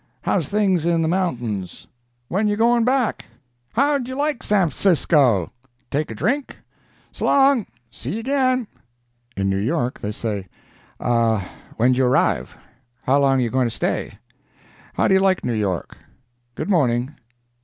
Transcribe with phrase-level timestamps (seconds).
[0.23, 8.13] —How's things in the mountains?—When you going back?—Howd you like Sanfcisco?—Take a drink?—So long; see
[8.13, 8.65] you again."
[9.37, 10.47] In New York they say:
[10.99, 13.75] "Ah, when'd you arrive?—How long you going to
[14.89, 17.13] stay?—How do you like New York?—Good morning."